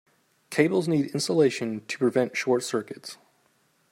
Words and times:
Cables 0.49 0.87
need 0.87 1.11
insulation 1.13 1.85
to 1.85 1.97
prevent 1.99 2.35
short 2.35 2.63
circuits. 2.63 3.19